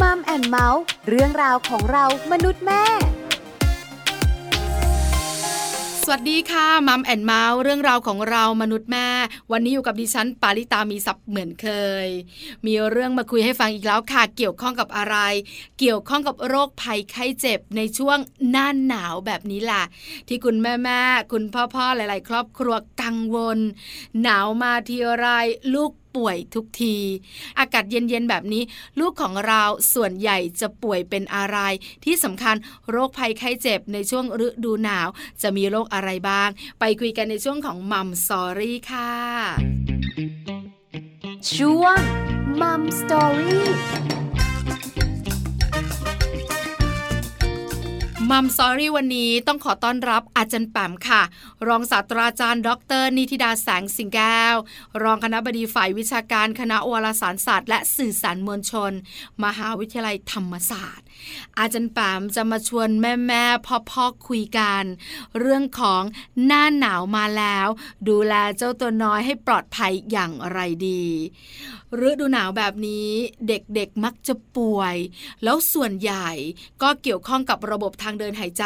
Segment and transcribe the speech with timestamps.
[0.00, 2.82] Mom and Mouth เรื่องราวของเรามนุษย์แม่
[6.08, 9.08] สวัสดีค่ะ Mom and Mouth เรื่องราวของเรามนุษย์แม่
[9.52, 11.68] วันนี้อยู่กับดิฉันปาริตามีซับเหมือนเค
[12.06, 12.08] ย
[12.66, 15.16] มีเรื่องมาคุยให้ฟังอีกแล้วค่ะ เกี่ยวข้องกับอะไร
[15.78, 18.18] เกี่ยวข้องกับโรคภัยไข้เจ็บในช่วง
[18.50, 19.84] หน้าหนาวแบบนี้แหละ
[20.28, 21.00] ที่คุณแม่แม่
[21.32, 23.58] คุณพ่อพ่อหลาย ๆ ครอบครัวกังวล
[24.22, 25.26] หนาวมาทีไร
[25.74, 26.96] ลูก ป่วยทุกที
[27.58, 28.62] อากาศเย็นๆแบบนี้
[29.00, 29.62] ลูกของเรา
[29.94, 31.58] ส่วนใหญ่จะป่วยเป็นอะไร
[32.04, 32.56] ที่สำคัญ
[32.90, 35.08] โรคภัยไข้เจ็บในช่วงฤดูหนาว
[35.42, 36.48] จะมีโรคอะไรบ้าง
[36.80, 39.12] ไปคุยกันในช่วงของ Mom Story ค่ะ
[41.54, 41.98] ช่วง
[42.60, 43.66] Mom Story
[48.30, 51.22] Mom Story วันนี้ต้องขอต้อนรับอาจารย์แปมค่ะ
[51.68, 52.70] รองศาสตราจารย์ ด
[53.02, 54.56] ร นิติดาแสงสิงแก้ว
[55.02, 58.92] รองคณะบดีฝ่ายวิชาการคณะวารสารศาสตร์ และสื่อสารมวลชน
[59.44, 61.05] มหาวิทยาลัยธรรมศาสตร์
[61.58, 64.84] อาจารย์แปมจะมาชวนแม่แม่พ่อพ่อคุยกัน
[65.38, 66.02] เรื่องของ
[66.46, 67.68] หน้าหนาวมาแล้ว
[68.08, 71.04] ดูแลเจ้าตัวน้อยให้ปลอดภัยอย่างไรดี
[72.08, 73.08] ฤดูหนาวแบบนี้
[73.48, 74.96] เด็กๆมักจะป่วย
[75.44, 76.28] แล้วส่วนใหญ่
[76.82, 78.64] ก็เกี่ยวข้องกับระบบทางเดินหายใจ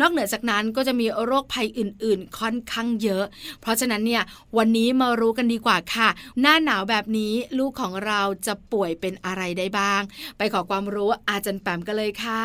[0.00, 3.24] นอกเหนือจากนั้นก็จะมีโรคภัยอื่น ๆ ค่อนข้างเยอะ
[3.60, 4.22] เพราะฉะนั้นเนี่ย
[4.56, 6.08] วันนี้มารู้กันดีกว่าค่ะ
[6.40, 10.02] หน้าหนาวแบบนี้ลูกของเราจะป่วยเป็นอะไรได้บ้าง
[10.36, 12.44] ไปขอความรู้อาจารย์ปมกันเลยค่ะ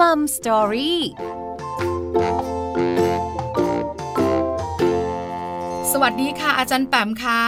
[0.00, 1.00] มัมสตอรี่
[5.92, 7.42] สวัสดีค่ะ อาจารย์แปมค่ะ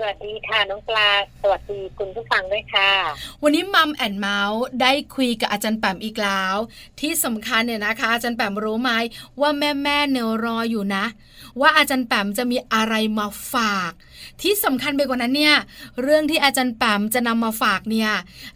[0.00, 1.10] สวัสดีค่ะน้องปลา
[1.42, 2.90] สวัสดีคุณผู้ฟังด้วยค่ะ
[3.42, 6.56] วันนี้มัมแอนเมาส์ได้คุยกับอาจารย์แปมอีกแล้ว
[7.00, 8.90] ที่สำคัญเนี่ยนะคะ อาจารย์แปมรู้ไหม
[9.40, 11.04] ว่าแม่แม่เนรออยู่นะ
[11.60, 13.92] ว่าอาจารย์แปมจะมีอะไรมาฝาก
[14.42, 15.56] ที่สำคัญไปกว่านั้นเนี่ย
[16.02, 18.10] เรื่องที่อาจารย์แปมจะนำมาฝากเนี่ย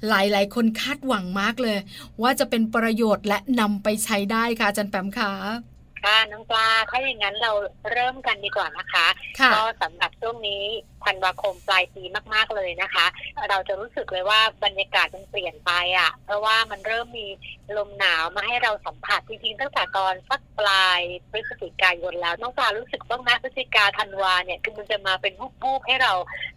[0.08, 1.78] หลายๆ คนคาดหวังมากเลย
[2.22, 5.71] ว่าจะเป็นประโยชน์และนำไปใช้ได้ค่ะอาจารย์แปมค่ะ
[6.05, 7.52] ค่ะน้องปลาถ้าอย่างนั้นเรา
[7.92, 9.07] เริ่มกันดีกว่านะคะ
[9.55, 10.63] ก็สำหรับช่วงนี้
[11.05, 12.02] ธันวาคมปลายปี
[12.35, 13.07] มาก ๆเลยนะคะ
[13.48, 17.27] เราจะรู้สึกเลยว่าบรรยากาศมันเปลี่ยนไปอะ่ะ เพราะว่ามันเริ่มมี
[17.77, 26.12] ลมหนาวมาให้เราสัมผัสจริงๆตั้งแต่ตอนสักปลายพฤศจิกายนแล้วน้องปลารู้สึกบ้างนะพฤศจิกาธันวาเนี่ยคือมันจะมาเป็นบูบๆให้เรา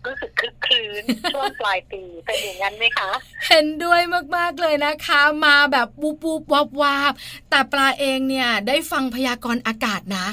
[0.08, 3.10] รู้สึกคึกคืนช่วงปลายปีเป็นอย่างนั้นไหมคะ
[3.48, 4.02] เห็นด้วย
[4.36, 5.88] มากๆเลยนะคะ มาแบบ
[6.24, 7.14] บูบๆวับวาบ
[7.50, 10.28] แต่ปลาเองเนี่ยได้ฟังพยากรณ์อากาศนะ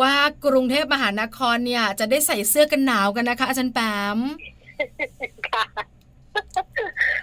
[0.00, 0.14] ว่า
[0.46, 3.78] กรุงเทพมหานครเนี่ย จะได้ใส่เสื้อกันหนาวกันนะคะ อาจารย์แป
[4.16, 4.18] ม
[5.50, 5.64] ค่ะ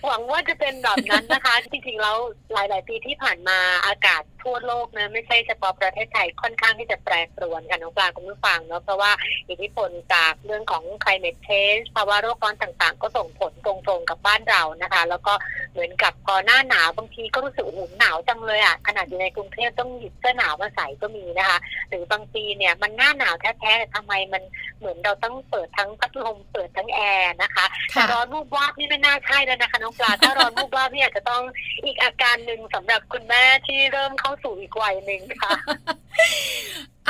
[0.05, 2.17] หวังว่าจะเป็นแบบนั้นนะคะ จริงๆแล้ว
[2.53, 9.11] หลาย ๆ ปีที่ผ่านมาอากาศทั่วโลกนะไม่ใช่เฉพาะประเทศไทยค่อนข้างที่จะแปรปรวนกันน้องปลาคุณผู้ฟังเนาะเพราะว่า
[9.49, 15.33] อิทธิพลจากเรื่องของ climate change ภาวะโลกร้อนต่างๆ ก็ส่งผลตรงๆกับบ้านเรานะคะ แล้วก็
[15.71, 21.57] เหมือนกับพอหน้าหนาวบางทีก็รู้สึกหุ่นหนาวจังเลยอะขนาดอยู่ในกรุงเทพต้องหยิบเสื้อหนาวมาใส่ก็มีนะคะ
[21.89, 24.43] หรือบางทีเนี่ยมันหน้าหนาวแท้ๆแต่ทำไมมัน
[24.79, 31.43] เหมือนเราต้องเปิดทั้งพัดลมเปิดทั้งแอร์นะคะแต่ร้อนรูปวาบนี่ไม่น่าใช่แล้วนะคะน้องปลาถ้าร้อนรูปวาบนี่อาจจะต้อง
[31.85, 35.51] อีกอาการหนึ่งสำหรับคุณแม่ที่เริ่มเข้าข้าสู่อีกวัยหนึ่งค่ะ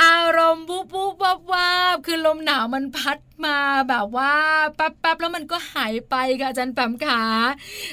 [0.02, 4.34] อารมณ์ปุ๊บปุ๊บวับวับคือลมหนาวมันพัดมาแบบว่า
[4.76, 7.22] แป๊บแป๊บแล้วมันก็หายไปค่ะอาจารย์แปมขา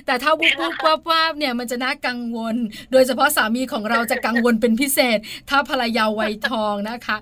[0.06, 2.56] แต่ถ้าวุบวุบวับวับเนี่ยมันจะน่ากังวล
[2.92, 5.18] โดยเฉพาะสามีของเราจะกังวลเป็นพิเศษ
[5.50, 7.18] ถ้าภรรยาวัยทองนะคะ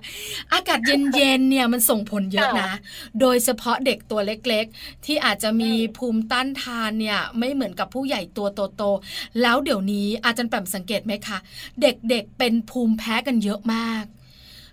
[0.52, 2.72] อากาศเย็นๆเนี่ยมันส่งผลเยอะนะ
[3.20, 11.38] โดยเฉพาะเด็กตัวเล็กๆ ที่อาจจะมีภูมิต้านทานเนี่ยไม่เหมือนกับผู้ใหญ่ตัวโตๆแล้วเดี๋ยวนี้อาจารย์แปมสังเกตไหมคะ
[11.82, 14.04] เด็กๆเป็นภูมิแพ้กันเยอะมาก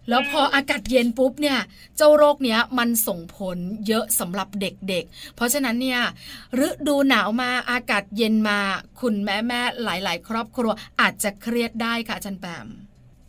[0.09, 1.59] แล้วพออากาศเย็นปุ๊บเนี่ย
[1.97, 6.01] เจ้าโรคเนี้ยมันส่งผลเยอะสำหรับเด็กๆ เพราะฉะนั้นเนี่ย
[6.67, 8.59] ฤดูหนาวมาอากาศเย็นมา
[9.01, 10.71] คุณแม่แม่หลาย ๆ ครอบครัว
[11.01, 12.67] อาจจะเครียดได้ค่ะอาจารย์แปม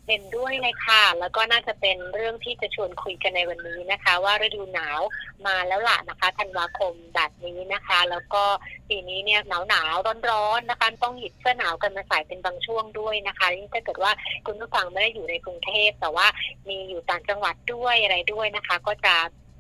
[0.09, 5.01] เห็นด้วยเลยค่ะ แล้วก็น่าจะเป็นเรื่องที่จะชวนคุยกันในวันนี้นะคะ ว่าฤดูหนาว
[5.47, 8.43] มาแล้วล่ะนะคะธันวาคมแบบนี้นะคะ แล้วก็
[8.89, 9.95] ปีนี้เนี่ยหนาวหนาว
[10.31, 14.13] ร้อนๆนะคะต้องหยิบเสื้อหนาวกันมาใส่เป็นบางช่วงด้วยนะคะยิ่งถ้าเกิดว่า
[14.47, 16.27] คุณผู้ฟังไม่ได้อยู่ในกรุงเทพแต่ว่า
[16.69, 19.15] มีอยู่ต่างจังหวัดด้วยอะไรด้วยนะคะ ก็จะ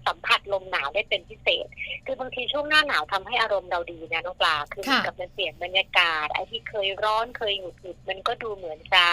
[0.07, 1.67] สัมผัสลมหนาวได้เป็นพิเศษ
[2.07, 9.05] คือบางทีช่วงหน้าหนาวทำให้อารมณ์เราดีนะน้องปลา คือกับมันเปลี่ยนบรรยากาศ ไอ้ที่เคยร้อนเคยหงุดหงิดมันก็ดูเหมือนจะ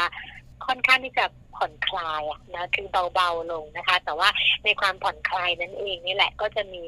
[0.67, 1.25] ค่อนข้างที่จะ
[1.55, 2.23] ผ่อนคลาย
[2.55, 4.29] นะคือเบาๆลงนะคะ แต่ว่า
[4.65, 6.83] ในความผ่อนคลายนั้นเองนี่แหละก็จะมี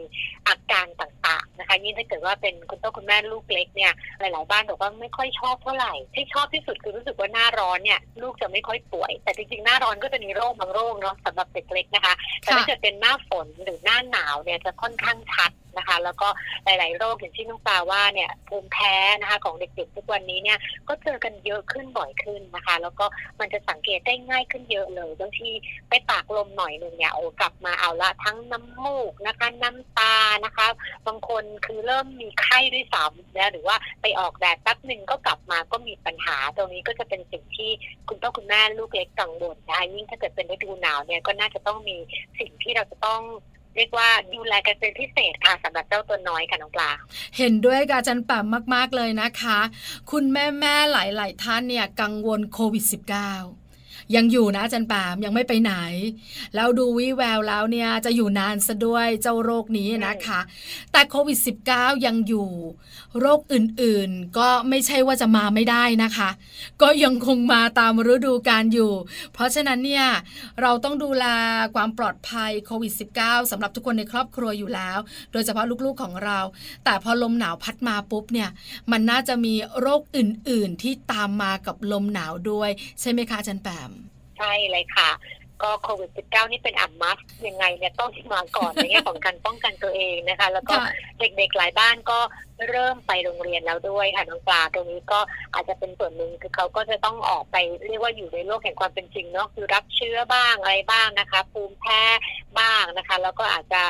[0.47, 16.27] อาการต่างๆนะคะ ยิ่งถ้าเกิดว่าเป็นคุณพ่อคุณแม่ลูกเล็กเนี่ยหลาย ๆ บ้านบอกว่าไม่ค่อยชอบเท่าไหร่ที่ชอบที่สุดคือรู้สึกว่าหน้าร้อนเนี่ยลูกจะไม่ค่อยป่วย แต่จริงๆหน้าร้อนก็จะมีโรคบางโรคเนาะสำหรับเด็กเล็กนะคะแต่ถ้าจะเป็นหน้าฝนหรือหน้าหนาวเนี่ยจะค่อนข้างชัด นะคะ แล้วก็
[16.65, 23.05] หลาย ๆ โรคอย่างที่น้องปลาว่าเนี่ยภูมิแพ้นะคะของเด็กๆทุกวันนี้เนี่ยก็เจอกันเยอะขึ้นบ่อยขึ้นนะคะ แล้วก็
[23.39, 25.49] มันจะสังเกตได้ง่ายขึ้นเยอะเลยบางที
[25.89, 30.15] ไปตากลมหน่อยหนึ่งเนี่ยโอ้กลับมาเอาละทั้งน้ำมูกนะคะน้ำตา
[30.45, 30.67] นะคะ
[31.07, 37.71] บางคนคือเริ่มมีไข้ด้วยซ้ำนะหรือว่าไปออกแดดแป๊บหนึ่งก็กลับมาก็มีปัญหา ตรงนี้ก็จะเป็นสิ่งที่
[38.07, 41.97] คุณพ่อคุณแม่ลูกเล็กกังวลนะคะยิ่งถ้าเกิดเป็นฤดูหนาวเนี่ยก็น่าจะต้องมี
[42.39, 43.21] สิ่งที่เราจะต้อง
[43.75, 46.91] เรียกว่าดูแลกันเป็นพิเศษค่ะสำหรับเจ้าตัวน้อยค่ะน้องปลา
[47.37, 49.59] เห็นด้วยกับอาจารย์แปมมาก ๆ เลยนะคะ
[50.11, 53.62] คุณแม่แม่หลาย ๆ ท่านเนี่ยกังวลโควิด -19
[54.15, 55.73] ยังอยู่นะอาจารย์ปามยังไม่ไปไหน
[56.55, 60.39] แล้วดูวิแววแล้วเนี่ยจะอยู่นานซะด้วยเจ้าโรคนี้นะคะ
[60.91, 61.39] แต่โควิด
[61.71, 62.50] -19 ยังอยู่
[63.19, 66.29] โรคอื่นๆ ก็ไม่ใช่ว่าจะมาไม่ได้นะคะ
[66.81, 68.94] ก็ยังคงมาตามฤดูกาลอยู่
[69.33, 70.05] เพราะฉะนั้นเนี่ย
[70.61, 71.25] เราต้องดูแล
[71.75, 74.97] ความปลอดภัยโควิด -19 สำหรับทุกคนในครอบครัวอยู่แล้ว
[75.31, 76.39] โดยเฉพาะลูกๆของเรา
[76.85, 78.50] แต่พอลมหนาวพัดมาปุ๊บเนี่ย
[78.91, 82.69] มันน่าจะมีโรคอื่นๆ ที่ตามมากับลมหนาวด้วย
[83.01, 83.92] ใช่ไหมคะอาจารย์แปม
[84.38, 85.09] ใช่เลยค่ะ
[85.63, 90.85] ก็โควิด -19 นี่เป็นอัมมัสยังไงเนี่ยต้องมาก่อนในแง่ของการป้องกันตัวเองนะคะ แล้วก็ค่ะ
[91.19, 92.19] เด็กๆหลายบ้านก็
[92.69, 95.19] เริ่มไปโรงเรียนแล้วด้วยค่ะน้องปลาตรงนี้ก็
[95.53, 102.01] อาจจะเป็นส่วนหนึ่งคือเขาก็จะต้องออกไปเรียกว่าอยู่ในโลกแห่งความเป็นจริงเนาะคือรับเชื้อบ้างอะไรบ้างนะคะ ภูมิแพ้
[102.59, 103.81] บ้างนะคะ แล้วก็อาจจะ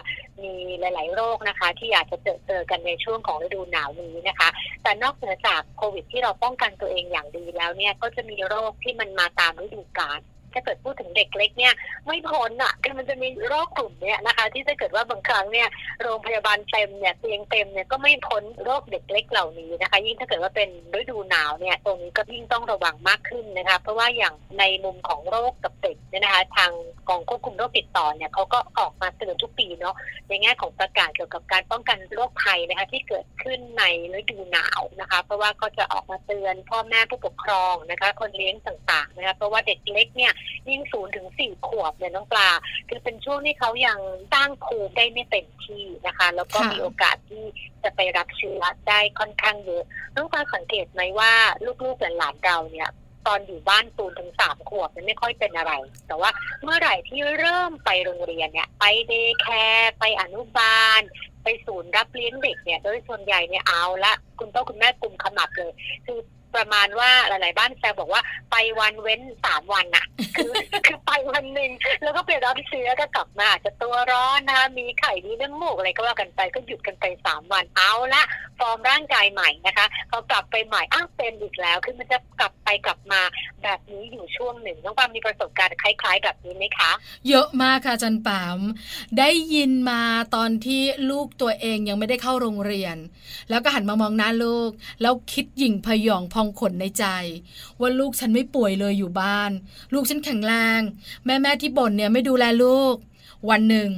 [0.44, 4.50] มีหลาย ๆ โรคนะคะ ที่อาจจะเจอเจอกันในช่วงของฤดูหนาวนี้นะคะ
[4.84, 10.22] แต่นอกเหนือจากโควิด ที่เราป้องกันตัวเองอย่างดีแล้วเนี่ยก็จะมีโรคที่มันมาตามฤดูกาล
[10.56, 11.74] ถ้าเกิดพูดถึงเด็กเล็กเนี่ย
[12.08, 15.68] ไม่พ้นอะคือมันจะมีโรคกลุ่มเนี้ยนะคะ ที่ถ้าเกิดว่าบางครั้งเนี่ย
[16.02, 20.70] โรงพยาบาลเต็มเนี่ยเตียงเต็มเนี่ยก็ไม่พ้นโรคเด็กเล็กเหล่านี้นะคะ ยิ่งถ้าเกิดว่าเป็น
[21.00, 26.72] ฤดูหนาวเนี่ยตรงนี้ก็ยิ่งต้องระวังมากขึ้นนะคะ เพราะว่าอย่างในมุมของโรคกับเด็กเนี่ยนะคะ ทาง
[27.10, 29.96] กองควบคุมโรคติดต่อเนี่ยเขาก็ออกมาเตือนทุกปีเนาะ
[30.28, 33.84] ในแง่ของประกาศเกี่ยวกับการป้องกันโรคภัยนะคะที่เกิดขึ้นใน
[34.20, 40.34] ฤดูหนาวนะคะ เพราะว่าก็จะออกมาเตือนพ่อแม่ผู้ปกครองนะคะ คนเลี้ยงต่างๆนะคะเพราะว่าเด็กเล็กเนี่ย
[40.70, 42.50] ยิ่งศูนย์ถึงสี่ขวบเนี่ยน้องปลา
[42.90, 44.00] คือเป็นช่วงที่เขายัง
[44.34, 47.44] สร้างภูมิได้ไม่เต็มที่นะคะ แล้วก็ค่ะมีโอกาสที่
[47.84, 49.84] จะไปรับเชื้อได้ค่อนข้างเยอะ
[50.16, 51.34] น้องปลาสังเกตไหมว่า
[51.84, 52.90] ลูกๆหลานๆเราเนี่ย
[53.28, 55.74] ตอนอยู่บ้านศูนย์ถึงสามขวบเนี่ยไม่ค่อยเป็นอะไร
[56.08, 56.30] แต่ว่า
[56.64, 61.02] เมื่อไหร่ที่เริ่มไปโรงเรียนเนี่ย ไปเดย์แคร์ไปอนุบาล
[61.44, 65.72] ไปศูนย์รับเลี้ยงเด็กเนี่ย โดยส่วนใหญ่เนี่ยเอาละ คุณพ่อคุณแม่กลุ่มขมับเลย
[66.06, 66.20] คือ
[66.56, 68.22] ประมาณว่าหลาย ๆ บ้านแซวบอกว่า
[68.52, 70.06] ไปวันเว้นสามวันอะ
[70.36, 70.52] คือ
[70.86, 71.72] คือไปวันหนึ่ง
[72.04, 78.24] แล้วก็ไปรับเชื้อก็กลับมาอาจจะตัวร้อนนะมีไข้มีน้ำมูกอะไรก็ว่ากันไปก็หยุดกันไปสามวันเอาละ
[78.60, 83.22] ฟอร์มร่างกายใหม่นะคะพอกลับไปใหม่อ้าวเป็นอีกแล้ว คือมันจะกลับไปกลับมา
[83.64, 86.92] แบบนี้อยู่ช่วงหนึ่งน้องปามมีประสบการณ์คล้าย ๆ แบบนี้ไหมคะ
[87.30, 88.60] เยอะมากค่ะจันปาม
[89.18, 90.02] ได้ยินมา
[90.36, 92.96] ตอนที่ลูกตัวเองยังไม่ได้เข้าโรงเรียน
[93.50, 94.70] แล้วก็หันมามองหน้าลูก
[95.02, 97.06] แล้วคิดหยิ่งพยองพองขนในใจ
[97.80, 99.52] ว่าลูกฉันไม่ป่วยเลยอยู่บ้าน
[99.94, 100.80] ลูกฉันแข็งแรง
[101.26, 102.96] แม่แม่ที่บ่นเนี่ยไม่ดูแลลูก
[103.50, 103.90] วันหนึ่ง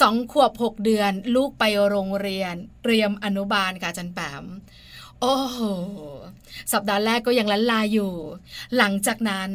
[0.00, 4.44] สองขวบหกเดือน ลูกไปโรงเรียน เตรียมอนุบาลค่ะอาจันแปม
[5.20, 5.60] โอ้โห
[6.72, 8.12] สัปดาห์แรกก็ยังลันลาอยู่
[8.76, 9.50] หลังจากนั้น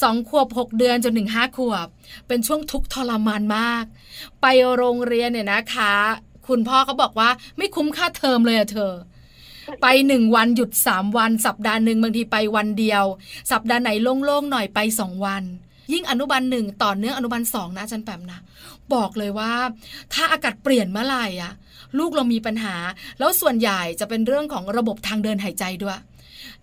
[0.00, 1.86] สองขวบหกเดือนจนถึงห้าขวบ
[2.28, 3.84] เป็นช่วงทุกข์ทรมานมาก
[4.40, 4.46] ไป
[4.76, 5.94] โรงเรียนเนี่ยนะคะ
[6.48, 8.92] คุณพ่อเขาบอกว่าไม่คุ้มค่าเทอมเลยอะเธอ
[9.82, 13.04] ไปหนึ่งวันหยุดสามวัน สัปดาห์หนึ่งบางทีไปวันเดียว
[13.52, 15.42] สัปดาห์ไหนโล่งๆหน่อยไปสองวัน
[15.92, 18.40] ยิ่งอนุบาลหนึ่งต่อเนื่องอนุบาลสองนะอาจารย์แปมนะ
[18.94, 19.52] บอกเลยว่า
[20.12, 21.52] ถ้าอากาศเปลี่ยนเมื่อไหร่อะ
[21.98, 22.76] ลูกเรามีปัญหา
[23.18, 26.00] แล้วส่วนใหญ่จะเป็นเรื่องของระบบทางเดินหายใจด้วย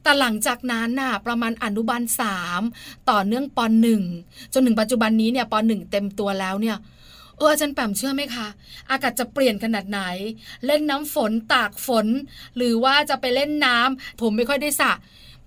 [0.04, 2.62] แต่หลังจากนั้นน่ะประมาณอนุบาลสาม
[3.10, 4.02] ต่อเนื่องปหนึ่ง
[4.54, 6.78] จนถึงปัจจุบันนี้เนี่ยปหนึ่งเต็มตัวแล้วเนี่ย
[7.42, 8.48] อออาจารย์แปมเชื่อไหมคะ
[8.92, 10.02] อากาศจะเปลี่ยนขนาดไหน
[10.66, 12.08] เล่นน้ำฝนตากฝน
[12.58, 14.92] หรือว่าจะไปเล่นน้ำผมไม่ค่อยได้สระ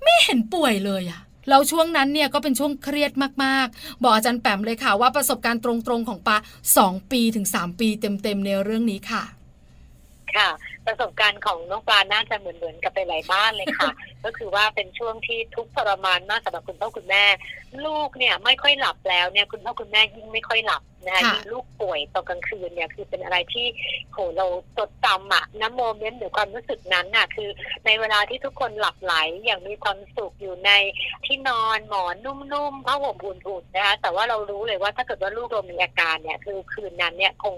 [0.03, 3.13] ไม่เห็นป่วยเลยอะแล้วช่วงนั้นเนี่ยก็เป็นช่วงเครียด
[3.45, 6.37] มากๆ บอกอาจารย์แปมเลยค่ะว่าประสบการณ์ตรงๆของปา
[6.75, 9.23] 2 ปีถึง 3 ปีเต็มๆในเรื่องนี้ค่ะ
[10.37, 10.49] ค่ะ
[10.87, 13.91] ประสบการณ์ของน้องปลาน่าจะเหมือนเหมือนๆกับไปหลายบ้านเลยค่ะ
[14.25, 17.25] ก็คือว่าเป็นช่วงที่ทุกข์ทรมานมากสำหรับคุณพ่อคุณแม่
[17.87, 23.67] ลูกเนี่ยไม่ค่อยหลับแล้วเนี่ยคุณพ่อคุณแม่ยิ่งไม่ค่อยหลับนะคะค่ะยิ่งลูกป่วยตอนกลางคืนเนี่ยคือเป็นอะไรที่
[24.13, 24.47] โหเรา
[24.79, 27.49] จดจำอะน้ำโมเมนต์หรือความรู้สึกนั้นน่ะคือ
[27.87, 29.15] ในเวลาที่ทุกคนหลับไหล
[29.45, 30.71] อย่างมีความสุขอยู่ใน
[31.25, 37.57] ที่นอนหมอนนุ่มๆผ้าห่มอุ่นๆนะคะแต่ว่าเรารู้เลยว่าถ้าเกิดว่าลูกเรามีอาการเนี่ยคือคืนนั้นเนี่ยคง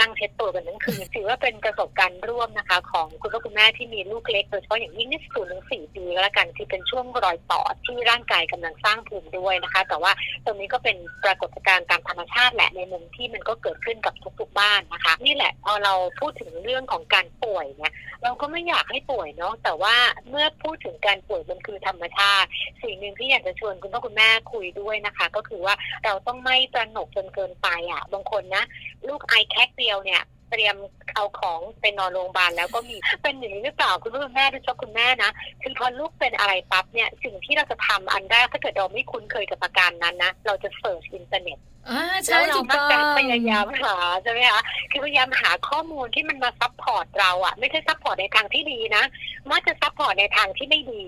[0.00, 10.12] นั่งเช็ดตัวกันทั้งคืนถือว่าเป็นประสบการณ์ร่วมนะคะ ของคุณพ่อคุณแม่ที่มีลูกเล็กโดยเฉพาะอย่างยิ่งนี่ศูนย์ถึงสี่ปีก็แล้วกันที่เป็นช่วงรอยต่อที่ร่างกายกำลังสร้างภูมิด้วยนะคะ แต่ว่า
[10.44, 19.96] ตรงนี้ก็เป็นปรากฏการณ์ตามธรรมชาติแหละในมุมที่มันก็เกิดขึ้นกับทุกๆบ้านนะคะ นี่แหละพอเราพูดถึงเรื่องของการป่วยเนี่ยเราก็ไม่อยากให้ป่วยเนาะแต่ว่า
[20.28, 22.48] เมื่อพูดถึงการป่วยมันคือธรรมชาติ
[22.82, 28.64] สิ่งหนึ่งที่อยากจะชวนคุณพ่อคุณแม่คุยด้วยนะคะ ก็คือว่าเราต้องไม่ตระหนกจนเกินไปอะบางคนนะ
[29.08, 30.76] ลูกไอแคกเดียวเนี่ยเตรียม
[31.14, 35.30] เอาของไปนอนโรงพยาบาลแล้วก็มีเป็นอย่างนี้หรือเปล่าคุณพ่อคุณแม่โดยเฉพาะคุณแม่นะ
[35.62, 41.58] คือพอลูกเป็นอะไรปั๊บเนี่ยสิ่งที่เราจะทำอันแรกถ้าเกิดเราไม่คุ้นเคยกับอาการนั้นนะเราจะ search อินเทอร์เน็ต
[41.88, 44.60] อ่าแล้ใช่วเรามักจะพยายามหาใช่ไหมคะ
[44.90, 49.04] คือพยายามหาข้อมูลที่มันมา support เราอะไม่ใช่ support ในทางที่ดีนะ
[49.50, 51.02] มักจะ support ในทางที่ไม่ดี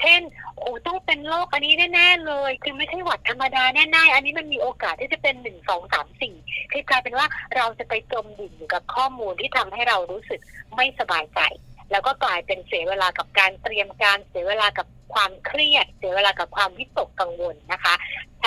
[0.00, 0.20] เช่น
[0.58, 6.34] โอ้ต้องเป็นโรคอันนี้แน่ๆเลย คือไม่ใช่หวัดธรรมดาแน่ๆ อันนี้มันมีโอกาสที่จะเป็นหนึ่งสองสามสี่
[6.72, 7.26] คือกลายเป็นว่า
[7.56, 10.40] เราจะไปจมดิ่งอยู่กับข้อมูลที่ทำให้เรารู้สึก
[10.76, 11.40] ไม่สบายใจ
[11.90, 17.94] แล้วก็กลายเป็นเสียเวลากับการเตรียมการเสียเวลากับความเครียด เสียเวลากับความวิตกกังวลนะคะ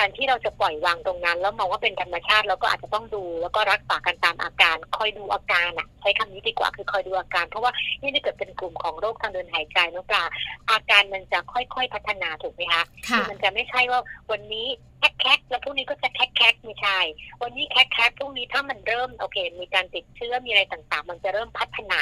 [0.06, 10.24] นที่เราจะปล่อยวางตรงนั้น แล้วมองว่าเป็นธรรมชาติเราก็อาจจะต้องดูแล้วก็รักษากันตามอาการ คอยดูอาการอะ ใช้คำนี้ดีกว่าคือคอยดูอาการ เพราะว่านี่ถ้าเกิดเป็นกลุ่มของโรคทางเดินหายใจน้องปลา
[10.72, 14.00] อาการมันจะค่อยๆพัฒนาถูกไหมคะค่ะมันจะไม่ใช่ว่า
[14.32, 14.68] วันนี้
[15.00, 17.00] แคกแคกแล้วพรุ่งนี้ก็จะแคกแคกไม่ใช่
[17.42, 22.02] วันนี้แคกแคกพรุ่งนี้ถ้ามันเริ่มโอเค มีการติดเชื้อมีอะไรต่างๆ มันจะเริ่มพัฒนา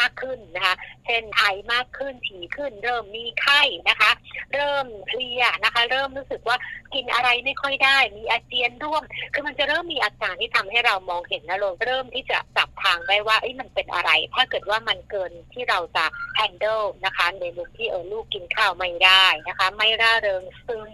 [0.00, 0.74] มากขึ้นนะคะ
[1.06, 4.10] เช่นไอมากขึ้นถี่ขึ้น เริ่มมีไข้นะคะ
[4.54, 6.56] เริ่มเพลียนะคะ เริ่มรู้สึกว่า
[6.94, 16.04] กินอะไรไม่ค่อยได้ มีอาเจียนร่วม คือมันจะเริ่มมีอาการที่ทำให้เรามองเห็นแล้วเราเริ่มที่จะจับทางได้ว่าเอ้มันเป็นอะไร ถ้าเกิดว่ามันเกินที่เราจะ
[16.38, 20.90] handle นะคะ ในมุมที่เออลูกกินข้าวไม่ได้นะคะ ไม่ร่าเริงซึม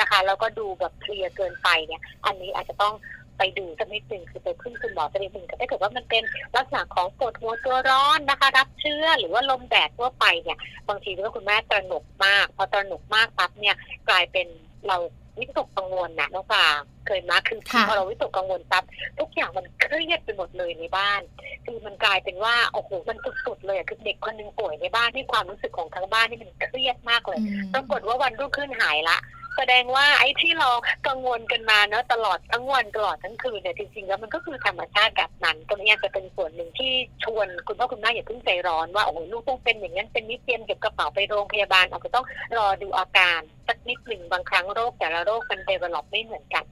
[0.00, 2.94] นะคะแล้วก็ดูแบบเพลียเกินไปเนี่ย อันนี้อาจจะต้อง
[3.38, 6.22] ไปดูสักนิดหนึ่งคือไปพึ่งคุณหมอสักนิดหนึ่งถ้าเกิดว่ามันเป็น
[6.56, 13.76] ลักษณะของปวดหัวตัวร้อนนะคะ รับเชื้อหรือว่าลมแดดทั่วไปเนี่ยบางทีก็คุณแม่ตระหนกมาก พอตระหนกมากปั๊บเนี่ย
[14.08, 14.46] กลายเป็น
[14.88, 14.98] เรา
[15.40, 16.64] วิตกกังวลนะน้องปลา
[17.06, 18.84] เคยมาคือค่ะพอเราวิตกกังวลปั๊บ
[19.18, 21.20] ทุกอย่างมันเครียดไปหมดเลยในบ้าน
[21.64, 29.18] คือมันกลายเป็นว่าโอ้โหมันสุดๆเลยอะคือเด็กคนหนึงป่วยในบ้านที่ความรู้สึกของทั้งบ้านนี่มันเครียดมากเลยอืมปรากฏว่าวันรุ่งขึ้นหายละ
[29.56, 30.70] แสดงว่าไอ้ที่เรา
[31.06, 36.92] กังวลกันมาเนอะตลอดทั้งวันตลอดทั้งคืนเนี่ยจริงๆแล้วมันก็คือธรรมชาติแบบนั้นตรงนี้จะเป็นส่วนหนึ่งที่
[37.24, 42.26] ชวนคุณพ่อคุณแม่อย่าเพิ่งใจร้อนว่าโอ้โหลูกต้องเป็นอย่างนั้นเป็นนิดเตรียมเก็บกระเป๋าไปโรงพยาบาลอาจจะต้อง
[42.58, 46.64] รอดูอาการสักนิดหนึ่งบางครั้งโรคแต่ละโรคมันเดเวลลอปไม่เหมือนกัน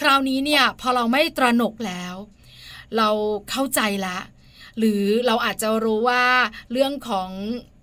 [0.00, 2.14] คราวนี้เนี่ยพอเราไม่ตระหนกแล้ว
[2.96, 3.08] เรา
[3.50, 4.18] เข้าใจละ
[4.78, 6.24] หรือเราอาจจะรู้ว่า
[6.72, 7.30] เรื่องของ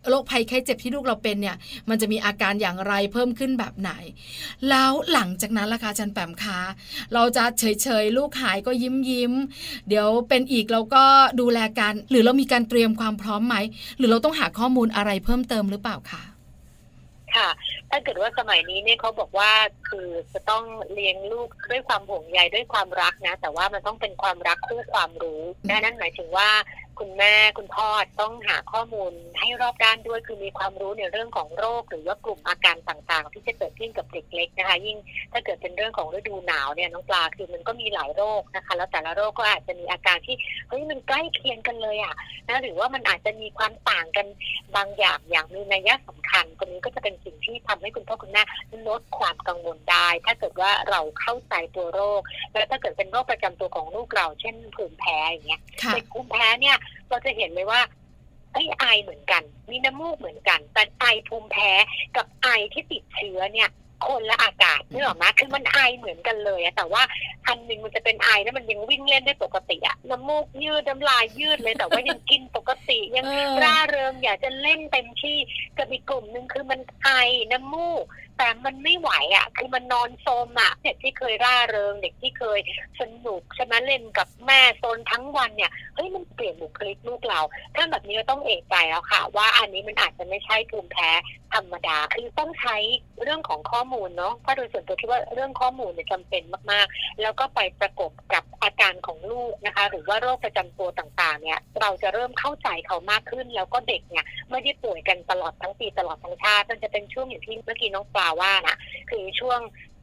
[0.10, 1.58] โรคภัยไข้เจ็บที่ลูกเราเป็นเนี่ย
[1.90, 3.92] มันจะมีอาการอย่างไรเพิ่มขึ้นแบบไหน
[4.70, 6.60] แล้วหลังจากนั้นล่ะคะอาจันแปมคะ
[7.14, 11.04] เราจะเฉยๆลูกหายก็ยิ้มยิ้มๆเดี๋ยวเป็นอีกเราก็
[11.42, 13.56] ดูแลกันหรือเรามีการเตรียมความพร้อมไหม
[13.98, 16.24] หรือเราต้องหาข้อมูลอะไรเพิ่มเติมหรือเปล่าคะ
[17.36, 17.50] ค่ะ
[17.90, 19.52] ถ้าเกิดว่าสมัยนี้เนี่ยเขาบอกว่า
[19.90, 26.50] คือจะต้องเลี้ยงลูกด้วยความห่วงใยด้วยความรักนะ แต่ว่ามันต้องเป็นความรักคู่ความรู้ดังนั้นหมายถึงว่า
[27.00, 27.88] คุณแม่คุณพ่อ
[28.22, 34.98] ต้องหาข้อมูลให้รอบด้านด้วย คือมีความรู้ในเรื่องของโรค หรือว่ากลุ่มอาการต่างๆ ที่จะเกิดขึ้นกับเด็กเล็กนะคะ ยิ่ง
[35.32, 40.36] ถ้าเกิดเป็นเรื่องของฤดูหนาวเนี่ยน้องปลาคือมันก็มีหลายโรคนะคะ แล้วแต่ละโรคก็อาจจะมีอาการที่
[40.70, 42.16] เฮ้ยมันใกล้เคียงกันเลยอะ
[42.48, 44.28] นะหรือว่ามันอาจจะมีความต่างกัน
[44.76, 48.44] บางอย่างอย่างมีนัยสำคัญตรงนี้ก็จะเป็นสิ่งที่ทำให้คุณพ่อคุณแม่
[48.88, 52.22] ลดความกังวลได้ ถ้าเกิดว่าเราเข้าใจตัวโรค
[52.52, 56.78] แล้วถ้าเกิดเป็นโรคประจำตัวของลูกเรา เช่นผื่นแพ้อย่างเงี้ยค่ะเด็กภูมิแพ้เนี่ย
[57.10, 57.82] เราจะเห็นเลยว่า
[58.54, 61.72] ไอ้ยไอเหมือนกัน มีน้ำมูกเหมือนกัน แต่ไอภูมิแพ้
[62.16, 63.70] กับไอที่ติดเชื้อเนี่ย
[64.08, 67.04] คนละอากาศนึกออกไหมคือมันไอเหมือนกันเลยอะแต่ว่า
[67.48, 75.38] อันหนึ่งมันจะเป็นไอแล้วมันยังวิ่งเล่นได้ปกติอะน้ำมูกยืดน้ำลายยืดเลยแต่ว่ายังกินปกติยังเออร่าเริงอยากจะเล่นเต็มที่
[75.78, 77.10] กับอีกกลุ่มหนึ่งคือมันไอ
[77.52, 78.04] น้ำมูก
[78.38, 82.60] แต่มันไม่ไหวอะ คือมันนอนโซมอะเด็กที่เคยร่าเริง เด็กที่เคย
[83.00, 87.40] สนุกใช่ไหมเล่นกับแม่โซนทั้งวันเนี่ย เฮ้ยมันเปลี่ยนบุคลิกลูกเรา
[87.76, 91.10] ถ้าแบบนี้เราต้องเอกใจแล้วค่ะ ว่าอันนี้มันอาจจะไม่ใช่ภูมิแพ้
[91.54, 92.78] ธรรมดา คือต้องใช้
[93.24, 108.78] เรื่องของข้อมูลเนาะเพราะโดยส่วนตัวคิดว่าเรื่องข้อมูลเนี่ยจำเป็นมากๆ แล้วก็ไปประกบกับอาการของลูกนะคะ หรือว่าโรคประจำตัวต่างๆ เนี่ย เราจะเริ่มเข้าใจเขามากขึ้น แล้วก็เด็กเนี่ยไม่ได้ป่วยกันตลอดทั้งปีตลอดทั้งชาติมันจะเป็นช่วงอย่างที่เมื่อกี้น้องปลาว่านะ
[109.10, 109.60] คือช่วง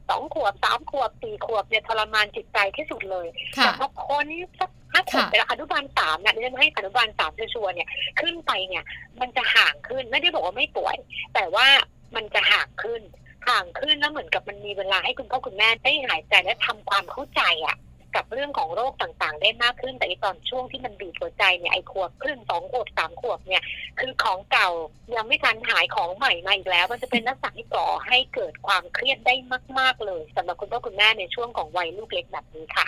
[0.09, 4.25] สองขวบสามขวบสี่ขวบเนี่ยทรมานจิตใจที่สุดเลยค่ะแต่พอพ้น
[4.59, 7.87] สัก ห้าขวบค่ะไปแล้วอนุบาลสามเนี่ยดิฉันให้อนุบาลสามชัวร์เนี่ย
[8.21, 8.83] ขึ้นไปเนี่ย
[9.21, 10.97] มันจะห่างขึ้นไม่ได้บอกว่าไม่ป่วย
[11.33, 11.67] แต่ว่า
[12.15, 13.01] มันจะห่างขึ้น
[13.49, 17.77] ห่างขึ้นแล้วเหมือนกับมันมีเวลาให้คุณพ่อคุณแม่ได้หายใจและทำความเข้าใจอะ
[18.15, 23.63] กับเรื่องของโรคต่างๆ ได้มากขึ้นแต่ตอนช่วงที่มันบีบหัวใจเนี่ยไอ้ขวบครึ่งสองขวบสามขวบเนี่ย
[23.99, 24.69] คือของเก่า
[25.15, 29.35] ยังไม่ทันหายของใหม่มาอีกแล้ว มันจะเป็นลักษณะที่ก่อให้เกิดความเครียดได้
[29.79, 32.87] มาก ๆเลยสำหรับคุณพ่อคุณแม่ในช่วงของวัยลูกเล็กแบบนี้ค่ะ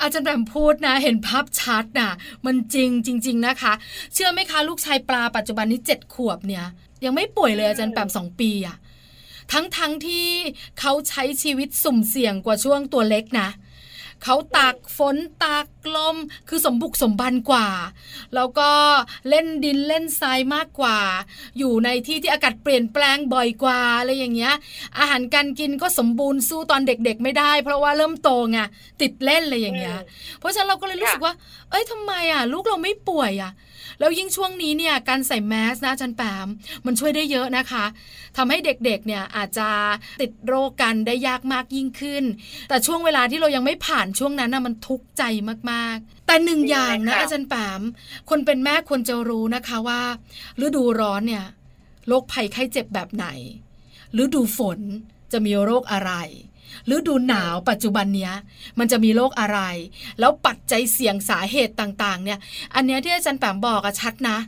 [0.00, 2.10] อาจารย์แบมพูดนะ เห็นภาพชัดนะ
[2.46, 3.72] มันจริงจริง ๆ นะคะ
[4.14, 6.64] เชื่อไหมคะ ลูกชายปลาปัจจุบันนี้เจ็ดขวบเนี่ย
[7.04, 8.76] ยังไม่ป่วยเลยอาจารย์แปมสองปีอะ
[9.52, 10.26] ทั้งทั้งที่
[10.80, 13.48] เขาใช้ชีวิตสุ่มเสี่ยงกว่าช่วงตัวเล็กนะ
[14.24, 16.16] เขาตากฝนตากลม
[16.48, 17.68] คือสมบุกสมบันกว่า
[18.34, 18.70] แล้วก็
[19.28, 20.98] เล่นดินเล่นทรายมากกว่า
[21.58, 24.54] อยู่ในที่ที่อากาศเปลี่ยนแปลงบ่อยกว่าอะไรอย่างเงี้ย
[24.98, 28.58] อาหารการกินก็สมบูรณ์สู้ตอนเด็กๆ ไม่ได้ เพราะว่าเริ่มโตไง
[29.00, 29.98] ติดเล่นอะไรอย่างเงี้ย
[30.38, 31.34] เพราะฉะนั้นเราก็เลยรู้สึกว่า
[31.70, 33.52] เอ้ยทำไมอะ ลูกเราไม่ป่วยอะ
[34.00, 36.48] แล้วยิ่งช่วงนี้เนี่ยการใส่แมสนะจันแปม
[36.86, 37.84] มันช่วยได้เยอะนะคะ
[38.36, 39.68] ทำให้เด็กๆเนี่ยอาจจะ
[40.20, 42.24] ติดโรคกันได้ยากมากยิ่งขึ้น
[42.68, 45.22] แต่ช่วงเวลาที่เรายังไม่ผ่านช่วงนั้นนะมันทุกข์ใจ
[45.70, 47.82] มากๆ แต่หนึ่งอย่างนะอาจารย์แปม
[48.30, 50.00] คนเป็นแม่ควรจะรู้นะคะว่า
[50.64, 51.46] ฤดูร้อนเนี่ย
[52.08, 53.26] โรคภัยไข้เจ็บแบบไหน
[54.22, 54.80] ฤดูฝน
[55.32, 56.12] จะมีโรคอะไร
[56.94, 58.34] ฤดูหนาวปัจจุบันเนี้ย
[58.78, 59.60] มันจะมีโรคอะไร
[60.20, 62.38] แล้วปัจจัยเสี่ยงสาเหตุต่างๆ เนี่ย
[62.74, 64.38] อันเนี้ยที่อาจารย์แปมบอกอะชัดนะ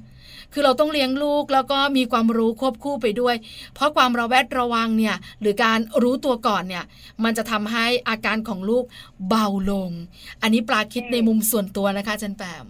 [0.53, 3.37] คือเราต้องเลี้ยงลูกแล้วก็มีความรู้ควบคู่ไปด้วย
[3.75, 6.85] เพราะความระแวดระวังเนี่ยหรือการรู้ตัวก่อนเนี่ย
[7.25, 8.85] มันจะทำให้อาการของลูก
[9.29, 9.91] เบาลง
[10.43, 12.67] อันนี้ปลาคิดในมุมส่วนตัวนะคะจารย์แปม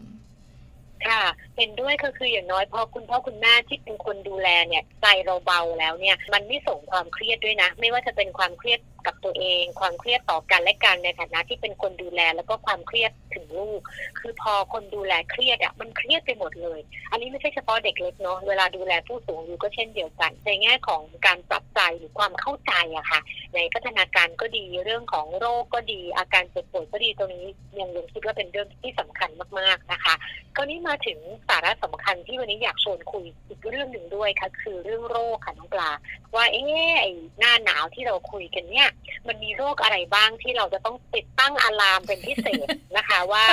[1.06, 1.22] ค่ะ
[1.56, 13.80] เห็นด้วยก็คืออย่างน้อยพอคุณพ่อคุณแม่ที่เป็นคนดูแลเนี่ยใจเราเบาแล้วเนี่ยมันไม่ส่งความเครียดด้วยนะ ไม่ว่าจะเป็นความเครียดกับตัวเอง ความเครียดต่อกันและกันในฐานะที่เป็นคนดูแล แล้วก็ความเครียด ถึงลูก
[14.18, 23.20] คือพอคนดูแลเครียดอะมันเครียดไปหมดเลย อันนี้ไม่ใช่เฉพาะเด็กเล็กเนาะเวลาดูแลผู้สูงอายุก็เช่นเดียวกัน ในแง่ของการปรับใจหรือความเข้าใจอะค่ะ
[23.54, 27.46] ในพัฒนาการก็ดีเรื่องของโรคก็ดี อาการเจ็บป่วยก็ดีตรงนี้
[27.78, 30.14] ยังยังคิดว่าเป็นเรื่องที่สำคัญมากๆนะคะ
[30.56, 35.90] คราวนี้มาถึงสาระสำคัญที่วันนี้อยากชวนคุยอีกเรื่องหนึ่งด้วยค่ะ คือเรื่องโรคค่ะน้องปลา
[36.34, 36.96] ว่าเอ๊ะ
[37.38, 38.88] หน้าหนาวที่เราคุยกันเนี่ย
[39.28, 43.44] มันมีโรคอะไรบ้างที่เราจะต้องติดตั้งอะลามเป็นพิเศษนะคะว่า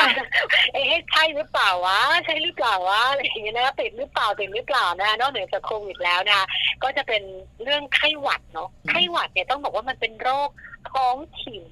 [0.74, 6.48] เอ๊ะใช่หรือเปล่าวะใช่หรือเปล่าวะอะไรอย่างเงี้ยนะติดหรือเปล่าติดหรือเปล่านะนอกเหนือจากโควิดแล้วนะ
[6.84, 7.24] ก็จะเป็น
[7.64, 10.50] เรื่องไข้หวัดเนาะไข้หวัดเนี่ยต้องบอกว่ามันเป็นโรค
[10.92, 11.64] ท้องถิ่น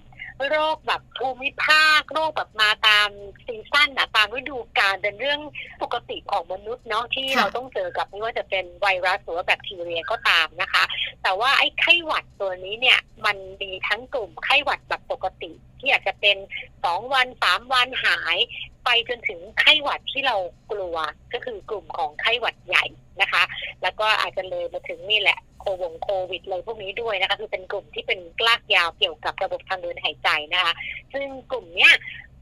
[0.51, 3.09] โรคแบบภูมิภาคโรคแบบมาตาม
[3.45, 5.39] ซีซั่นอะตามฤดูกาลเป็นเรื่อง
[5.83, 10.83] ปกติของมนุษย์เนาะที่เราต้องเจอกับไม่ว่าจะเป็นไวรัสหรือว่าแบคทีเรียก็ตามนะคะ
[11.23, 16.37] แต่ว่าไอ้ไข้หวัดตัวนี้เนี่ย มันมีทั้งกลุ่มไข้หวัดแบบปกติ ที่อาจจะเป็น
[16.83, 18.37] สองวันสามวันหาย
[18.85, 20.35] ไปจนถึงไข้หวัดที่เรา
[20.71, 20.97] กลัว
[21.33, 22.85] ก็คือกลุ่มของไข้หวัดใหญ่
[23.21, 23.43] นะคะ
[23.81, 30.73] แล้วก็อาจจะเลยมาถึงนี่แหละโควงโควิดเลยพวกนี้ด้วยนะคะคือเป็นกลุ่มที่เป็นกลากยาวเกี่ยวกับระบบทางเดินหายใจนะคะ
[31.13, 31.93] ซึ่งกลุ่มเนี้ย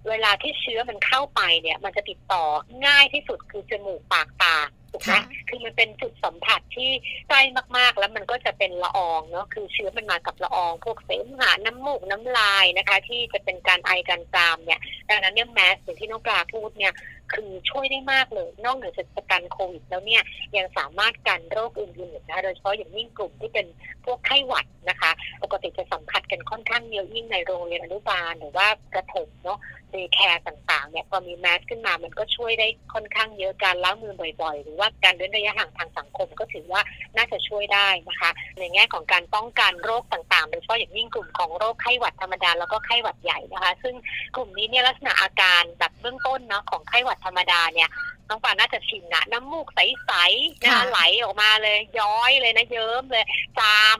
[0.10, 2.44] เวลาที่เชื้อมันเข้าไปเนี่ย มันจะติดต่อ
[2.86, 4.56] ง่ายที่สุดคือจมูกปากตา
[4.96, 5.18] ถูกไหม
[5.50, 6.90] คือมันเป็นจุดสัมผัสที่
[7.28, 7.42] ใกล้
[7.78, 14.80] มากๆ แล้วมันก็จะเป็นละอองเนาะคือเชื้อมันมากับละออง พวกเสมหะน้ำมูกน้ำลายนะคะ ที่จะเป็นการไอการจามเนี่ย
[15.10, 16.94] ดังนั้นเนี่ยแมสอย่างที่น้องปลาพูดเนี่ย
[17.34, 20.22] คือช่วยได้มากเลย นอกเหนือจากการโควิดแล้วเนี่ย
[20.58, 23.66] ยังสามารถกันโรคอื่นๆนะโดยเฉพาะอย่างยิ่งกลุ่มที่เป็น
[24.06, 25.12] พวกไข้หวัดนะคะ
[25.44, 29.60] ปกติจะสัมผัสกันค่อนข้างเยอะยิ่งในโรงเรียนอนุบาลหรือว่าประถมเนาะ
[29.92, 36.82] day care ต่างๆเนี่ยพอมีแมสขึ้นมามันก็ช่วยได้ค่อนข้างเยอะการล้างมือบ่อยๆ หรือว่าการเว้นระยะห่างทางสังคมก็ถือว่า
[37.18, 43.96] น่าจะช่วยได้นะคะ ในแง่ของการป้องกันโรคต่างๆโดยเฉพาะอย่างยิ่งกลุ่มของโรคไข้หวัดธรรมดาแล้วก็ไข้หวัดใหญ่นะคะ ซึ่ง
[44.36, 47.90] กลุ่มนี้เนี่ยลักษณะอาการแบบเบื้องต้นเนาะของไข้หวัดธรรมดาเนี่ย
[48.30, 53.26] น้องปาน่าจะชินนะน้ำมูกใสๆนะไหลออกมาเลย ย้อยเลยนะเยิ้มเลย
[53.60, 53.98] จาม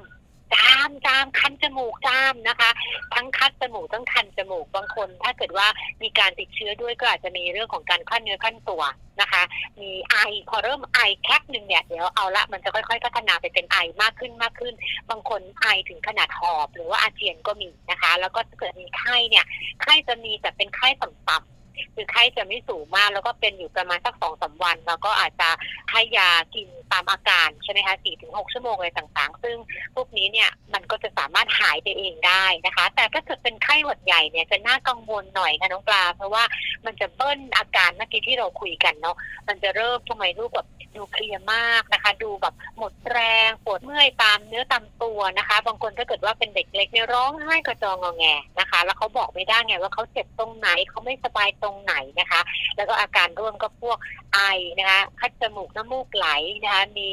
[0.56, 2.70] จามจามคันจมูกจามนะคะ
[3.14, 5.68] ทั้งคัดจมูกทั้งคันจมูกบางคน ถ้าเกิดว่า
[6.04, 8.84] มีการติดเชื้อด้วยก็อาจจะมีเรื่องของการขั้นเนื้อขั้นตัว
[9.22, 9.44] นะคะ
[9.82, 10.16] มีไอ
[10.50, 14.74] พอเริ่มไอแค่หนึ่งเนี่ยเดี๋ยวเอาละมันจะค่อยๆ พัฒนาไปเป็นไอมากขึ้นมากขึ้น
[15.10, 19.46] บางคนไอถึงขนาดหอบ หรือว่าอาเจียนก็มีนะคะ แล้วก็ถ้าเกิดมีไข้เนี่ย
[19.82, 21.55] ไข้จะมีแต่เป็นไข้ต่ำ
[21.96, 25.50] คือไข้จะไม่สูงมาก แล้วก็เป็นอยู่ประมาณสักสองสาวัน แล้วก็อาจจะ
[25.92, 29.58] ให้ยากินตามอาการใช่ไหมคะสี่ถึงหกชั่วโมงอะไรต่างๆ ซึ่ง
[29.96, 36.44] พวกนี้เนี่ยมันก็จะสามารถหายไปเองได้นะคะ แต่ถ้าเกิดเป็นไข้หวัดใหญ่เนี่ยจะน่ากังวลหน่อยค่ะน้องปลา เพราะว่า
[36.86, 39.16] มันจะเบิ้ลอาการเมื่อกี้ที่เราคุยกันเนาะ
[39.48, 48.26] มันจะเริ่มทำไมลูกแบบดูเคลียมากนะคะ ดูแบบหมดแรงปวดเมื่อยตามเนื้อตามตัวนะคะ บางคนถ้าเกิดว่าเป็นเด็กเล็กเนี่ยร้องไห้กระจองงอแง
[48.60, 52.42] นะคะ แล้วเขาบอกไม่ได้ไงว่าเขาเจ็บตรงไหนเขาไม่สบายตรงไหนนะคะ
[52.76, 53.98] แล้วก็อาการร่วมก็พวก
[54.34, 54.40] ไอ
[54.80, 56.28] นะคะคัดจมูกน้ำมูกไหล
[56.64, 57.10] นะคะ มี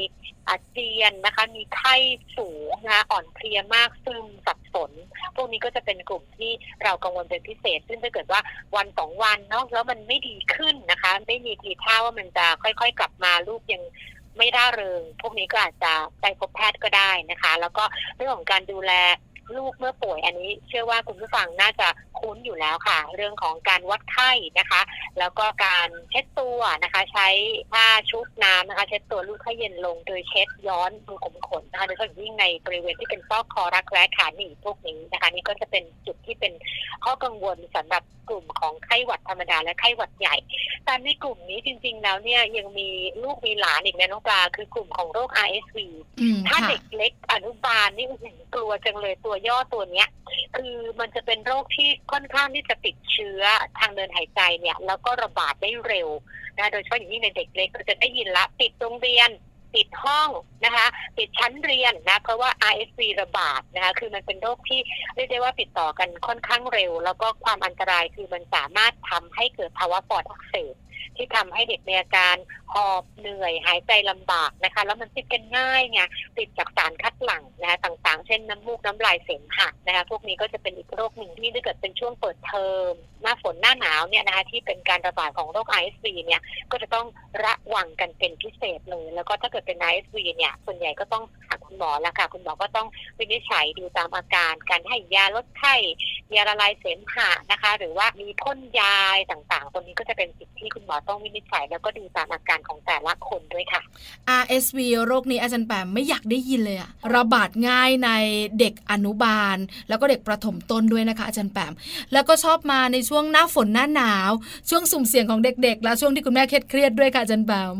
[0.49, 1.95] อาเจียนนะคะ มีไข้
[2.37, 4.91] สูงนะคะอ่อนเพลียมากซึมสับสน
[5.35, 6.51] พวกนี้ก็จะเป็นกลุ่มที่
[6.83, 8.41] เรากังวลเป็นพิเศษ ซึ่งถ้าเกิดว่า
[8.75, 13.83] วันสองวันเนาะแล้วมันไม่ดีขึ้นนะคะ ไม่มีทีท่าว่ามันจะค่อยๆ กลับมาลูกยัง
[14.37, 17.83] ไม่ได้เริง พวกนี้ก็อาจจะไปพบแพทย์ก็ได้นะคะ แล้วก็
[18.15, 18.91] เรื่องของการดูแล
[19.57, 21.87] ลูกเมื่อป่วยอันนี้ เชื่อว่าคุณผู้ฟังน่าจะ
[22.19, 24.81] คุ้นอยู่แล้วค่ะ เรื่องของการวัดไข้นะคะ
[25.19, 27.27] แล้วก็การเช็ดตัวนะคะ ใช้
[27.71, 36.53] ผ้าชุบน้ำนะคะ เช็ดตัวลูกให้เย็นลงโดยเช็ดย้อนดูขมขนนะคะโดยเฉพาะยิ่งในบริเวณที่เป็นซอกคอรักแร้ขาหนีบพวกนี้นะคะ นี่ก็จะเป็นจุดที่เป็น
[37.03, 40.35] ข้อกังวลสำหรับกลุ่มของไข้หวัดธรรมดาและไข้หวัดใหญ่
[40.85, 42.89] แต่ในกลุ่มนี้จริง ๆ แล้วเนี่ยยังมี
[43.23, 45.77] ลูกมีหลานอีกนะน้องปลาคือกลุ่มของโรค RSV
[46.21, 50.07] อืมถ้าค่ะเด็กเล็กอนุบาลนี่อื้อหือกลัวจังเลยตัวย่อตัวเนี้ย
[50.57, 53.43] คือมันจะเป็นโรคที่ค่อนข้างที่จะติดเชื้อ
[53.79, 56.09] ทางเดินหายใจเนี่ย แล้วก็ระบาดได้เร็ว
[56.57, 59.29] นะโดยเฉพาะอย่างยิ่งในเด็กเล็กเราจะได้ยินละติดโรงเรียน
[59.75, 60.29] ปิดห้อง
[60.65, 64.79] นะคะปิดชั้นเรียนนะเพราะว่า RSV ระบาดนะคะคือมันเป็นโรคที่
[65.15, 70.75] เรียกได้ว่าติดต่อกันค่อนข้างเร็ว แล้วก็ความอันตรายคือมันสามารถทำให้เกิดภาวะปอดอักเสบ
[71.17, 72.35] ที่ทำให้เด็กมีอาการ
[72.73, 76.01] หอบเหนื่อย หายใจลำบากนะคะ แล้วมันติดกันง่ายไง
[76.37, 87.07] ติดจากสารคัดหลั่งนะคะต่างๆ เช่นน้ำมูกน้ำลายเสมหะนะคะพวกนี้ก็จะเป็นอีกโรคหนึ่งที่ถ้าเกิดเป็นช่วงเปิดเทอมหน้าฝนหน้าหนาวเนี่ยนะคะที่เป็นการระบาดของโรค RSV เนี่ยก็จะต้อง
[87.43, 92.87] ระวังกันเป็นพิเศษเลย แล้วก็ถ้าเกิดเป็น ISV เนี่ยส่วนใหญ่ก็ต้องหาคุณหมอแล้วค่ะ คุณหมอก็ต้อง
[93.19, 95.75] วินิจฉัยดูตามอาการการให้ยาลดไข้
[96.35, 98.95] ยาละลายเสมหะนะคะ หรือว่ามีพ่นยา
[99.31, 103.81] ต่างๆ ตรงนี้ก็จะเป็นสิ่งที่คุณหมอต้องวินิจฉัย แล้วก็ดูตามอาการของแต่ละคนด้วยค่ะ
[104.41, 108.09] RSV โรคนี้อาจารย์แปมไม่อยากได้ยินเลยอะระบาดง่ายใน
[108.59, 109.57] เด็กอนุบาล
[109.89, 111.73] แล้วก็เด็กประถมต้นด้วยนะคะ อาจารย์แปม
[112.13, 114.31] แล้วก็ชอบมาในช่วงหน้าฝนหน้าหนาว
[114.69, 117.75] ช่วงสุ่มเสี่ยงของเด็กๆ และช่วงที่คุณแม่เครียดด้วยค่ะอาจารย์แปม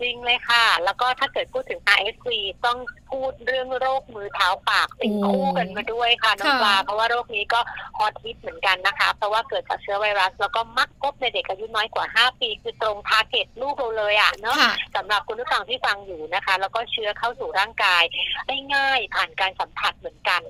[0.00, 2.28] จริงเลยค่ะ แล้วก็ถ้าเกิดพูดถึง RSV
[2.66, 2.78] ต้อง
[3.10, 7.60] พูดเรื่องโรคมือเท้าปากติดคู่กันมาด้วยค่ะน้องปลาเพราะว่าโรคนี้ก็
[7.98, 18.02] ฮอตฮิตเหมือนกันนะคะ เพราะว่าเกิดจากเชื้อไวรัส แล้วก็มักพบในเด็กอายุน้อยกว่า 5 ปี คือตรงทาร์เก็ตลูกเราเลยอะเนาะค่ะสำหรับคุณผู้ฟังที่ฟังอยู่นะคะ แล้วก็เชื้อเข้าสู่ร่างกาย
[18.46, 20.42] ได้ง่ายผ่านการสัมผัสเหมือนกัน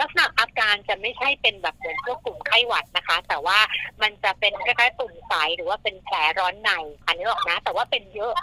[0.00, 3.58] ลักษณะอาการจะไม่ใช่เป็นแบบเหมือนพวกกลุ่มไข้หวัดนะคะ แต่ว่า
[4.02, 6.70] มันจะเป็นคล้ายๆตุ่มใสหรือว่าเป็นแผลร้อนใน
[7.06, 8.34] อันนี้หรอกนะ แต่ว่าเป็นเยอะ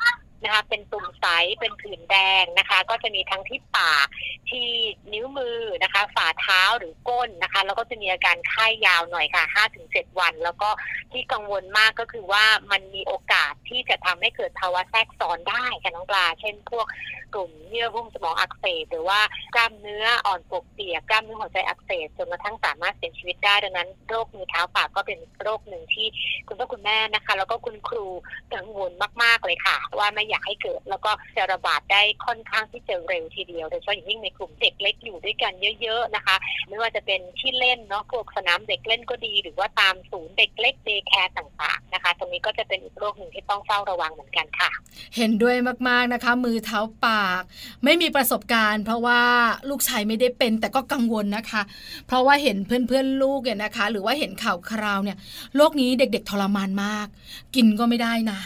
[0.44, 1.26] นะคะเป็นตุ่มใส
[1.60, 4.08] เป็นผื่นแดงนะคะ ก็จะมีทั้งที่ปาก
[4.50, 4.68] ที่
[5.14, 9.44] นิ้วมือนะคะ ฝ่าเท้าหรือก้นนะคะ แล้วก็จะมีอาการไข้ยาวหน่อยค่ะ
[9.82, 10.70] 5-7 วัน แล้วก็
[11.12, 16.88] ที่กังวลมากก็คือว่ามันมีโอกาสที่จะทำให้เกิดภาวะแทรกซ้อนได้ค่ะน้องปลา เช่นพวก
[17.34, 19.20] กลุ่มเยื่อหุ้มสมองอักเสบหรือว่า
[19.56, 26.08] กล้ามเนื้ออ่อนปวกเปียกกล้ามเนื้อหัวใจอักเสบจนกระทั่งสามารถเสียชีวิตได้ดังนั้นโรคมือเท้าปากก็เป็นโรคหนึ่งที่
[26.48, 28.08] คุณพ่อคุณแม่นะคะ แล้วก็คุณครู
[28.54, 28.92] กังวล
[29.24, 36.36] มากๆเลยค่ะ ว่าไม่อยากให้เกิด แล้วก็จะระบาดได้ค่อนข้างที่จะเร็วทีเดียวโดยเฉพาะอย่างยิ่งในกลุ่มเด็กเล็กอยู่ด้วยกันเยอะ ๆ นะคะ
[36.70, 44.70] ไม่ว่าจะเป็นที่เล่นเนาะพวกสนามเด็กเล่นก็ดี หรือว่าตามศูนย์เด็กเล็กเดย์แคร์ต่างๆนะคะตรงนี้ก็จะเป็นอีกโรคหนึ่งที่ต้องเฝ้าระวังเหมือนกันค่ะ
[45.18, 45.56] เห็นด้วย
[45.88, 47.42] มากๆนะคะ มือเท้าปาก
[47.84, 49.22] ไม่มีประสบการณ์ เพราะว่า
[49.70, 51.62] ลูกชายไม่ได้เป็นแต่ก็กังวลนะคะ
[52.08, 55.18] เพราะว่าเห็นเพื่อนๆลูกเนี่ยนะคะ หรือว่าเห็นข่าวคราวเนี่ย
[55.56, 57.08] โรคนี้เด็กๆทรมานมาก
[57.56, 58.40] กินก็ไม่ได้นะ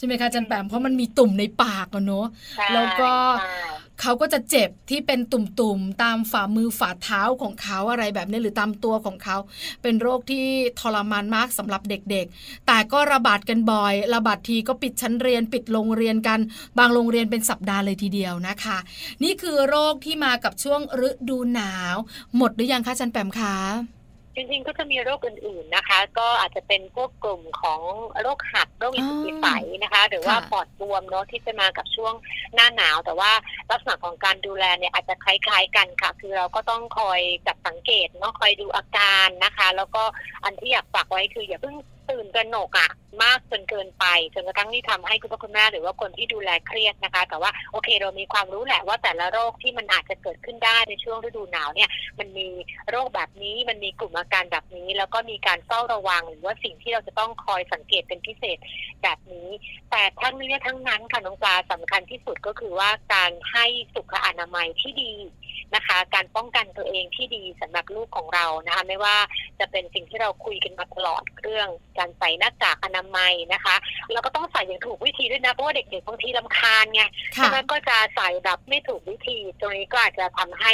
[0.00, 9.36] ใช่ไหมคะอาจันแปมเพราะมันมีตุ่มในปากอะเนอะใช่แล้วก็ใช่เขาก็จะเจ็บที่เป็นตุ่มๆตามฝ่ามือฝ่าเท้าของเขาอะไรแบบนี้หรือตามตัวของเขา
[9.82, 10.44] เป็นโรคที่
[10.80, 16.40] ทรมานมากสำหรับเด็กๆ แต่ก็ระบาดกันบ่อย ระบาดทีก็ปิดชั้นเรียนปิดโรงเรียนกัน
[16.78, 18.78] บางโรงเรียนเป็นสัปดาห์เลยทีเดียวนะคะ
[19.22, 21.94] นี่คือโรคที่มากับช่วงฤดูหนาว
[22.36, 23.56] หมดหรือยังคะอาจันแปมคะ
[23.99, 23.99] จ
[24.50, 27.80] ริงๆก็จะมีโรคอื่นๆนะคะ ก็อาจจะเป็นพวกกลุ่มของ
[28.20, 29.46] โรคหัดโรคอิสุกิใส
[29.82, 32.14] นะคะ หรือว่าค่ะปอดบวมเนาะที่จะมากับช่วง
[32.54, 33.32] หน้าหนาว แต่ว่า
[33.70, 40.02] ลักษณะของการดูแลเนี่ยอาจจะคล้ายๆกันค่ะ คือเราก็ต้องคอยจับสังเกตเนาะคอยดูอาการนะคะ แล้วก็
[40.44, 41.76] อันที่อยากฝากไว้คืออย่าเพิ่ง
[42.10, 42.90] ตื่นกระหนกอะ
[43.22, 52.48] มากจนเกินไปจนกระทั่งที่ทำให้คุณพ่อคุณแม่หรือว่าคนที่ดูแลเครียดนะคะ แต่ว่าโอเคเรามีความรู้แหละว่าแต่ละโรคที่มันอาจจะเกิดขึ้นได้ในช่วงฤดูหนาวเนี่ย มันมี
[52.90, 58.58] โรคแบบนี้มันมีกลุ่มอาการแบบนี้ แล้วก็มีการเฝ้าระวังหรือว่าสิ่งที่เราจะต้องคอยสังเกตเป็นพิเศษ
[59.02, 59.48] แบบนี้
[59.90, 65.14] แต่ทั้งนี้ทั้งนั้นค่ะน้องปลาสำคัญที่สุดก็คือว่าการให้สุขอนามัยที่ดี
[65.74, 69.16] นะคะ การป้องกันตัวเองที่ดีสำหรับลูกของเรานะคะ ไม่ว่า
[69.60, 71.68] จะเป็นสิ่งที่เราคุยกันมาตลอดเรื่อง
[72.00, 73.76] การใส่หน้ากากอนามัยนะคะ
[74.12, 77.02] แล้วก็ต้องใส่อย่างถูกวิธีด้วยนะเพราะว่าเด็กๆบางทีลำคาญไง
[77.36, 80.72] ค่ะฉะนั้นก็จะใส่แบบไม่ถูกวิธี ตรงนี้ก็อาจจะทำให้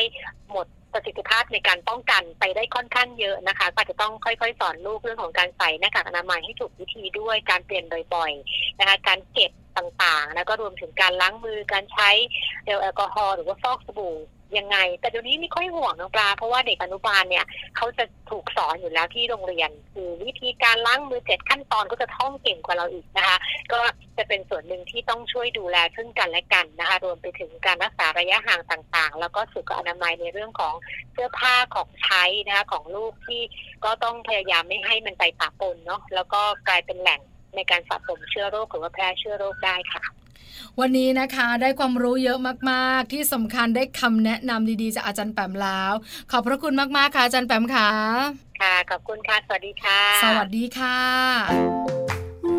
[0.50, 7.84] หมดประสิทธิภาพในการป้องกันไปได้ค่อนข้างเยอะนะคะ ก็อาจจะต้องค่อยๆ สอนลูกเรื่องของการใส่หน้ากากอนามัยให้ถูกวิธีด้วยการเปลี่ยน
[8.14, 12.10] บ่อยๆนะคะการเก็บต่างๆ แล้วก็รวมถึงการล้างมือการใช้
[12.64, 14.16] เจลแอลกอฮอล์หรือว่าฟอกสบู่
[14.58, 17.44] ยังไง แต่เดี๋ยวนี้ไม่ค่อยห่วงน้องปลา เพราะว่าเด็กอนุบาลเนี่ย
[17.76, 23.38] เขาจะถูกสอนอยู่แล้วที่โรงเรียน คือวิธีการล้างมือเจ็ดขั้นตอนก็จะท่องเก่งกว่าเราอีกนะคะ
[23.72, 23.80] ก็
[24.16, 30.74] จะเป็นส่วนหนึ่งที่ต้องช่วยดูแลซึ่งกันและกันนะคะ รวมไปถึงการรักษาระยะห่างต่างๆ แล้วก็สุขอนามัยในเรื่องของ
[31.12, 33.42] เสื้อผ้าของใช้นะคะของลูกที่
[33.84, 37.20] ก็ต้องพยายามไม่ให้มันไปปะปนเนาะแล้วก็กลายเป็นแหล่ง
[37.56, 40.04] ในการสะสมเชื้อโรคหรือว่าแพร่เชื้อโรคได้ค่ะ
[40.80, 42.38] วันนี้นะคะได้ความรู้เยอะ
[42.70, 45.92] มากๆ ที่สำคัญได้คำแนะนำดีๆจากอาจารย์แปมแล้ว
[46.30, 47.90] ขอบพระคุณมากๆค่ะอาจารย์แปมค่ะ
[48.60, 50.98] ค่ะขอบคุณค่ะสวัสดีค่ะ สวัสดีค่ะ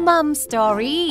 [0.07, 1.09] มัมสตอรี่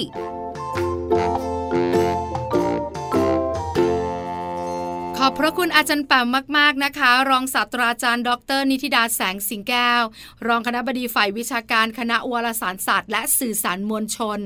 [5.21, 10.03] ขอบพระคุณอาจารย์แปมมาก ๆ นะคะ รองศาสตราจารย์ ดร นิติดาแสงสิงแก้ว
[10.47, 14.39] รองคณะบดีฝ่ายวิชาการคณะวารสารศาสตร์ และสื่อสารมวลชน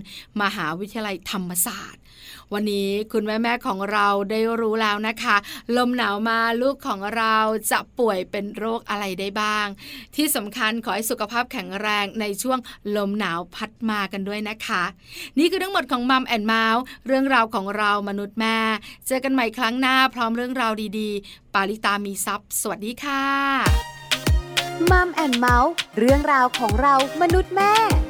[0.43, 2.00] มหาวิทยาลัยธรรมศาสตร์
[2.53, 5.37] วันนี้คุณแม่ๆของเราได้รู้แล้วนะคะ
[5.77, 7.37] ลมหนาวมาลูกของเรา
[7.71, 9.67] จะป่วยเป็นโรคอะไรได้บ้าง
[10.15, 12.59] ที่สำคัญขอให้สุขภาพแข็งแรงในช่วง
[12.97, 14.83] ลมหนาวพัดมากันด้วยนะคะ
[15.39, 18.59] นี่คือทั้งหมดของ Mom and Mouth เรื่องราวของเรามนุษย์แม่
[19.07, 23.25] เจอกันใหม่ครั้งหน้าพร้อมเรื่องราวดีๆ ปาลิตามีซัพ์สวัสดีค่ะ
[24.91, 28.10] Mom and Mouthเรื่องราวของเรามนุษย์แม่